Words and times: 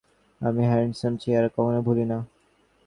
আমি 0.41 0.61
হ্যান্ডসাম 0.65 1.13
চেহারা 1.17 1.49
কখনো 1.49 1.79
ভুলি 1.81 2.05
না। 2.05 2.17